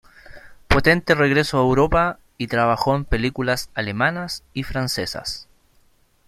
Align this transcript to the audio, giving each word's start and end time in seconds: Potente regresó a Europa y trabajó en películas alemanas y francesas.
Potente 0.67 1.13
regresó 1.13 1.59
a 1.59 1.61
Europa 1.61 2.17
y 2.39 2.47
trabajó 2.47 2.95
en 2.95 3.05
películas 3.05 3.69
alemanas 3.75 4.41
y 4.51 4.63
francesas. 4.63 5.47